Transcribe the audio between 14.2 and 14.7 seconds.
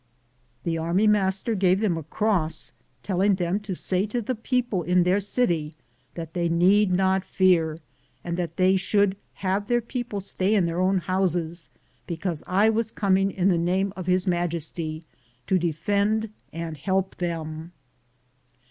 Maj